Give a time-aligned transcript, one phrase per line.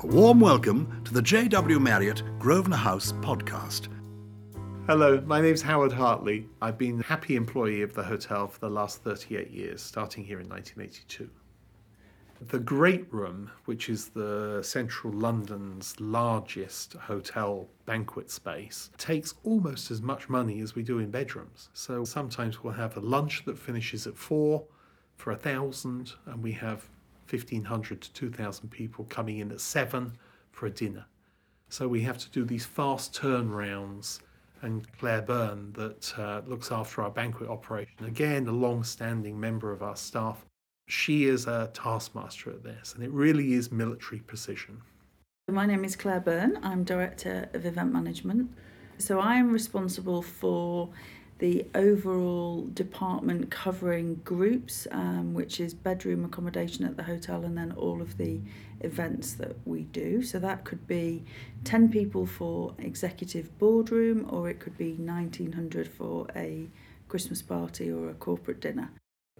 [0.00, 3.88] A warm welcome to the JW Marriott Grosvenor House podcast.
[4.86, 6.46] Hello, my name's Howard Hartley.
[6.60, 10.38] I've been a happy employee of the hotel for the last 38 years, starting here
[10.38, 11.30] in 1982.
[12.42, 20.02] The Great Room, which is the central London's largest hotel banquet space, takes almost as
[20.02, 21.70] much money as we do in bedrooms.
[21.72, 24.64] So sometimes we'll have a lunch that finishes at four
[25.16, 26.86] for a thousand, and we have
[27.30, 30.12] 1,500 to 2,000 people coming in at seven
[30.50, 31.06] for a dinner.
[31.68, 34.20] So we have to do these fast turnarounds.
[34.62, 39.70] And Claire Byrne, that uh, looks after our banquet operation, again, a long standing member
[39.70, 40.44] of our staff,
[40.88, 44.80] she is a taskmaster at this, and it really is military precision.
[45.48, 46.58] My name is Claire Byrne.
[46.62, 48.50] I'm Director of Event Management.
[48.98, 50.90] So I am responsible for
[51.38, 57.72] the overall department covering groups, um, which is bedroom accommodation at the hotel, and then
[57.72, 58.40] all of the
[58.80, 60.22] events that we do.
[60.22, 61.24] So that could be
[61.64, 66.68] 10 people for executive boardroom, or it could be 1900 for a
[67.08, 68.90] Christmas party or a corporate dinner.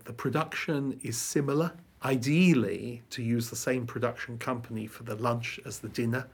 [0.05, 1.73] The production is similar.
[2.05, 6.29] Ideally, to use the same production company for the lunch as the dinner,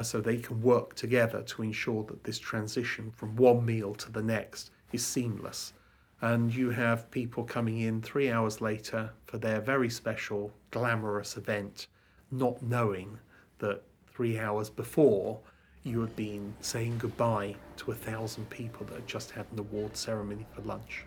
[0.00, 4.22] so they can work together to ensure that this transition from one meal to the
[4.22, 5.72] next is seamless.
[6.20, 11.86] And you have people coming in three hours later for their very special, glamorous event,
[12.30, 13.18] not knowing
[13.58, 15.38] that three hours before
[15.84, 19.96] you had been saying goodbye to a thousand people that had just had an award
[19.96, 21.04] ceremony for lunch.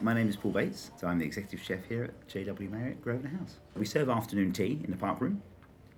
[0.00, 3.30] My name is Paul Bates, so I'm the executive chef here at JW Marriott Grosvenor
[3.38, 3.56] House.
[3.74, 5.42] We serve afternoon tea in the park room.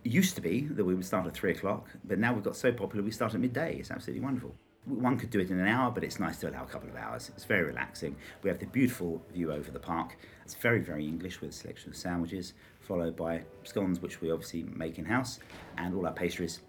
[0.04, 2.54] It used to be that we would start at three o'clock, but now we've got
[2.54, 3.76] so popular we start at midday.
[3.76, 4.54] It's absolutely wonderful.
[4.88, 6.96] One could do it in an hour, but it's nice to allow a couple of
[6.96, 7.30] hours.
[7.34, 8.16] It's very relaxing.
[8.42, 10.16] We have the beautiful view over the park.
[10.44, 14.62] It's very, very English with a selection of sandwiches, followed by scones, which we obviously
[14.62, 15.40] make in house,
[15.76, 16.60] and all our pastries.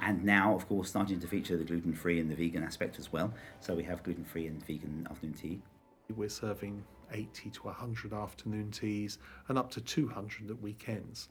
[0.00, 3.12] And now, of course, starting to feature the gluten free and the vegan aspect as
[3.12, 3.32] well.
[3.60, 5.60] So we have gluten free and vegan afternoon tea.
[6.16, 11.28] We're serving 80 to 100 afternoon teas and up to 200 at weekends.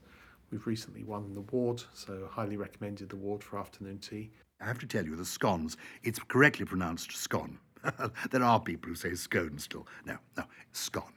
[0.50, 4.30] We've recently won the award, so highly recommended the award for afternoon tea.
[4.60, 7.60] I have to tell you, the scones, it's correctly pronounced scone.
[8.30, 9.86] there are people who say scone still.
[10.04, 11.12] No, no, scone.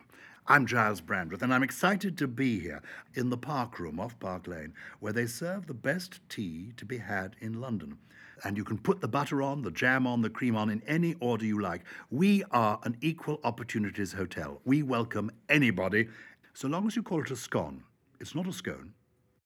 [0.47, 2.84] I'm Giles Brandreth, and I'm excited to be here
[3.16, 6.97] in the Park Room off Park Lane, where they serve the best tea to be
[6.97, 7.97] had in London.
[8.44, 11.16] And you can put the butter on, the jam on, the cream on in any
[11.19, 11.84] order you like.
[12.12, 14.62] We are an equal opportunities hotel.
[14.66, 16.09] We welcome anybody,
[16.53, 17.84] so long as you call it a scone.
[18.19, 18.94] It's not a scone.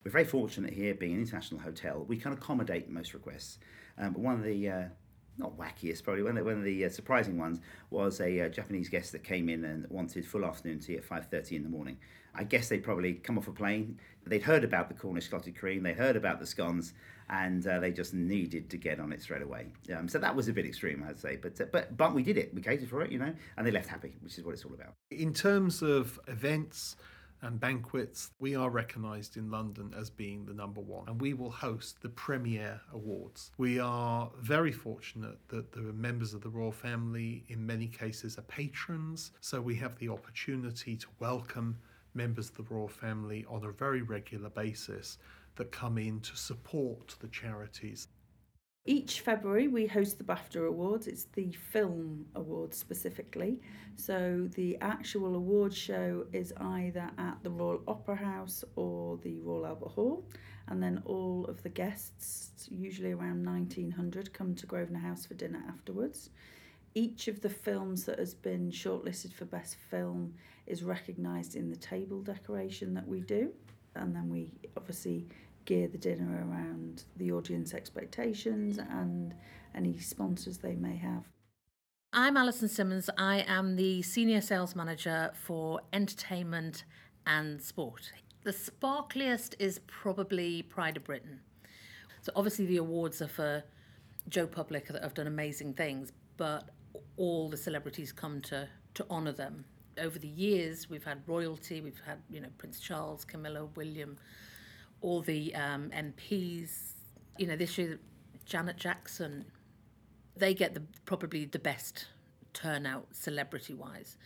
[0.06, 3.58] We're very fortunate here, being an international hotel, we can accommodate most requests.
[3.98, 4.84] Um, but one of the uh,
[5.40, 8.50] not wackiest, probably one of the, one of the uh, surprising ones was a uh,
[8.50, 11.70] Japanese guest that came in and wanted full afternoon tea at five thirty in the
[11.70, 11.98] morning.
[12.36, 14.00] I guess they'd probably come off a plane.
[14.28, 16.94] They'd heard about the Cornish clotted cream, they heard about the scones,
[17.30, 19.68] and uh, they just needed to get on it straight away.
[19.96, 22.38] Um, so that was a bit extreme, I'd say, but uh, but but we did
[22.38, 22.54] it.
[22.54, 24.74] We catered for it, you know, and they left happy, which is what it's all
[24.76, 24.94] about.
[25.10, 26.96] In terms of events
[27.42, 31.52] and banquets, we are recognised in London as being the number one, and we will
[31.52, 33.52] host the Premier Awards.
[33.58, 38.44] We are very fortunate that the members of the royal family, in many cases, are
[38.44, 41.78] patrons, so we have the opportunity to welcome
[42.14, 45.18] members of the royal family on a very regular basis
[45.56, 48.08] that come in to support the charities.
[48.88, 51.08] Each February, we host the BAFTA Awards.
[51.08, 53.60] It's the film awards specifically.
[53.96, 59.66] So, the actual award show is either at the Royal Opera House or the Royal
[59.66, 60.24] Albert Hall.
[60.68, 65.64] And then all of the guests, usually around 1900, come to Grosvenor House for dinner
[65.68, 66.30] afterwards.
[66.94, 70.36] Each of the films that has been shortlisted for Best Film
[70.68, 73.52] is recognised in the table decoration that we do.
[73.96, 75.26] And then we obviously
[75.66, 79.34] gear the dinner around the audience expectations and
[79.74, 81.24] any sponsors they may have.
[82.14, 83.10] I'm Alison Simmons.
[83.18, 86.86] I am the Senior Sales Manager for Entertainment
[87.26, 88.12] and Sport.
[88.44, 91.42] The sparkliest is probably Pride of Britain.
[92.22, 93.64] So, obviously, the awards are for
[94.30, 96.70] Joe Public that have done amazing things, but
[97.18, 99.66] all the celebrities come to, to honour them.
[100.00, 104.18] Over the years, we've had royalty, we've had, you know, Prince Charles, Camilla, William,
[105.06, 106.94] all the um, MPs.
[107.38, 108.00] You know, this year,
[108.46, 109.46] Janet Jackson,
[110.36, 112.08] they get the probably the best
[112.54, 114.18] turnout celebrity wise.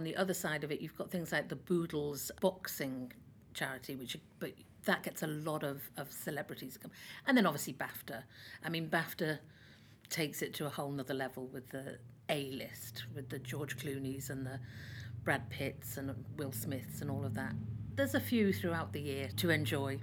[0.00, 3.12] On the other side of it, you've got things like the Boodles boxing
[3.54, 4.52] charity, which but
[4.86, 6.90] that gets a lot of, of celebrities come.
[7.26, 8.24] And then obviously BAFTA.
[8.64, 9.38] I mean, BAFTA
[10.10, 11.98] takes it to a whole nother level with the
[12.28, 14.58] A list, with the George Clooney's and the
[15.22, 17.52] Brad Pitts and Will Smiths and all of that.
[17.94, 20.00] There's a few throughout the year to enjoy.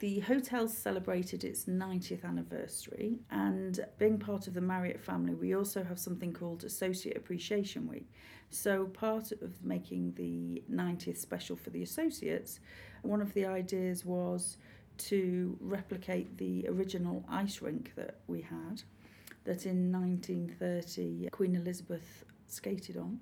[0.00, 5.84] The hotel celebrated its 90th anniversary, and being part of the Marriott family, we also
[5.84, 8.10] have something called Associate Appreciation Week.
[8.50, 12.58] So, part of making the 90th special for the associates,
[13.02, 14.56] one of the ideas was
[14.96, 18.82] to replicate the original ice rink that we had,
[19.44, 23.20] that in 1930 Queen Elizabeth skated on.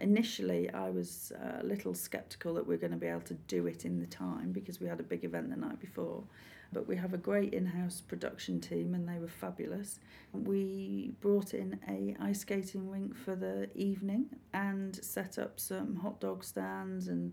[0.00, 3.66] Initially, I was a little sceptical that we are going to be able to do
[3.66, 6.24] it in the time because we had a big event the night before.
[6.72, 10.00] But we have a great in-house production team and they were fabulous.
[10.32, 16.20] We brought in a ice skating rink for the evening and set up some hot
[16.20, 17.32] dog stands and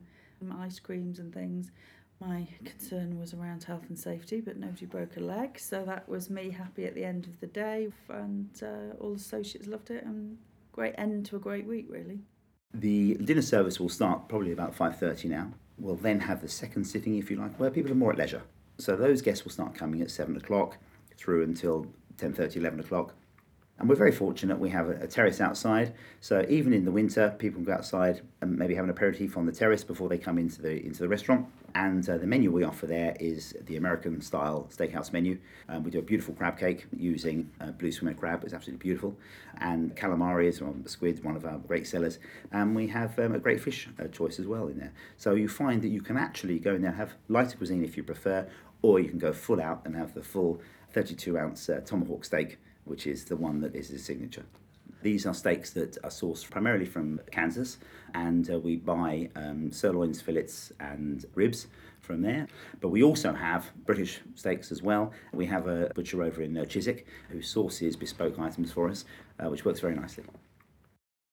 [0.59, 1.71] ice creams and things.
[2.19, 6.29] My concern was around health and safety, but nobody broke a leg, so that was
[6.29, 10.05] me happy at the end of the day, and uh, all the associates loved it,
[10.05, 10.37] and
[10.71, 12.19] great end to a great week, really.
[12.73, 15.51] The dinner service will start probably about 5.30 now.
[15.77, 18.41] We'll then have the second sitting, if you like, where people are more at leisure.
[18.79, 20.77] So those guests will start coming at 7 o'clock
[21.15, 21.87] through until
[22.17, 23.13] 10.30, 11 o'clock.
[23.83, 25.93] And we're very fortunate we have a, a, terrace outside.
[26.21, 29.45] So even in the winter, people can go outside and maybe have an aperitif on
[29.45, 31.47] the terrace before they come into the into the restaurant.
[31.75, 35.37] And uh, the menu we offer there is the American style steakhouse menu.
[35.67, 39.17] Um, we do a beautiful crab cake using uh, blue swimmer crab, it's absolutely beautiful.
[39.57, 42.19] And calamari is well, squid, one of our great sellers.
[42.53, 44.93] And we have um, a great fish uh, choice as well in there.
[45.17, 48.03] So you find that you can actually go in there have lighter cuisine if you
[48.03, 48.47] prefer,
[48.81, 50.61] or you can go full out and have the full
[50.93, 54.45] 32 ounce uh, tomahawk steak which is the one that is his signature.
[55.01, 57.77] These are steaks that are sourced primarily from Kansas,
[58.13, 61.67] and uh, we buy um, sirloins, fillets, and ribs
[61.99, 62.47] from there.
[62.79, 65.11] But we also have British steaks as well.
[65.33, 69.03] We have a butcher over in uh, Chiswick who sources bespoke items for us,
[69.39, 70.23] uh, which works very nicely.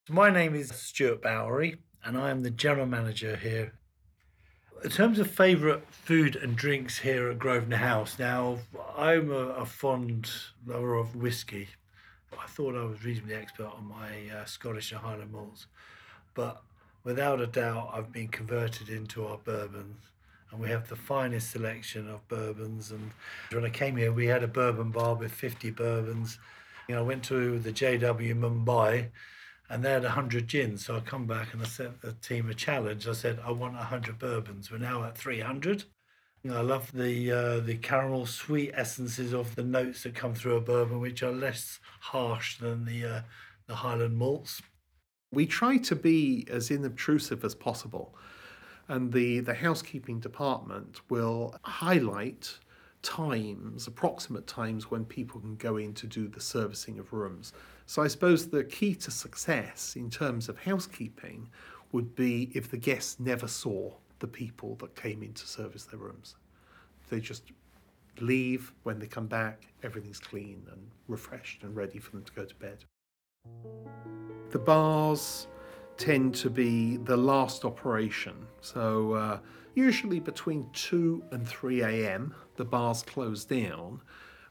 [0.09, 3.75] My name is Stuart Bowery, and I am the general manager here
[4.83, 8.59] in terms of favourite food and drinks here at Grosvenor House, now
[8.97, 10.31] I'm a, a, fond
[10.67, 11.69] lover of whiskey.
[12.39, 15.67] I thought I was reasonably expert on my uh, Scottish and Highland malts,
[16.35, 16.63] but
[17.05, 20.01] without a doubt, I've been converted into our bourbons,
[20.51, 22.91] and we have the finest selection of bourbons.
[22.91, 23.11] And
[23.53, 26.39] when I came here, we had a bourbon bar with 50 bourbons.
[26.89, 29.09] You know, I went to the JW Mumbai
[29.71, 30.85] and they had 100 gins.
[30.85, 33.07] So I come back and I sent the team a challenge.
[33.07, 34.71] I said, I want 100 bourbons.
[34.71, 35.85] We're now at 300.
[36.43, 40.35] You know, I love the uh, the caramel sweet essences of the notes that come
[40.35, 43.21] through a bourbon, which are less harsh than the uh,
[43.67, 44.63] the Highland malts.
[45.31, 48.15] We try to be as inobtrusive as possible,
[48.89, 52.59] and the the housekeeping department will highlight
[53.03, 57.53] times, approximate times when people can go in to do the servicing of rooms.
[57.91, 61.49] So I suppose the key to success in terms of housekeeping
[61.91, 65.99] would be if the guests never saw the people that came in to service their
[65.99, 66.37] rooms.
[67.09, 67.51] They just
[68.21, 72.45] leave, when they come back, everything's clean and refreshed and ready for them to go
[72.45, 72.85] to bed.
[74.51, 75.49] The bars
[75.97, 78.47] tend to be the last operation.
[78.61, 79.39] So, uh,
[79.75, 84.01] usually between 2 and 3 a.m., the bars close down.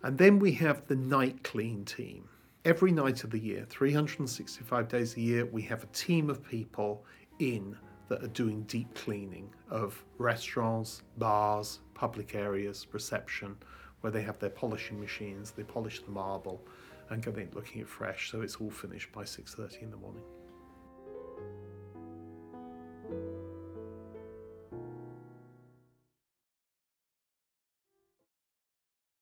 [0.03, 2.27] And then we have the night clean team.
[2.65, 7.06] Every night of the year, 365 days a year, we have a team of people
[7.39, 7.77] in
[8.09, 13.56] that are doing deep cleaning of restaurants, bars, public areas, reception,
[14.01, 16.61] where they have their polishing machines, they polish the marble
[17.09, 20.23] and go in looking fresh, so it's all finished by 6.30 in the morning.